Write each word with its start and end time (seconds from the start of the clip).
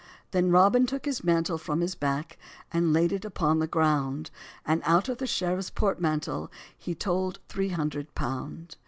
Then 0.31 0.49
Robin 0.49 0.87
took 0.87 1.05
his 1.05 1.23
mantle 1.23 1.59
from 1.59 1.81
his 1.81 1.93
back, 1.93 2.39
And 2.71 2.91
laid 2.91 3.11
it 3.11 3.23
upon 3.23 3.59
the 3.59 3.67
ground: 3.67 4.31
And 4.65 4.81
out 4.83 5.07
of 5.09 5.19
the 5.19 5.27
sheriffs 5.27 5.69
portmantle 5.69 6.49
He 6.75 6.95
told 6.95 7.37
three 7.47 7.69
hundred 7.69 8.15
pound. 8.15 8.77